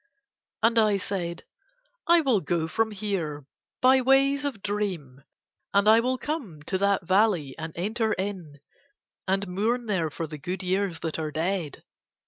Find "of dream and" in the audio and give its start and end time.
4.45-5.87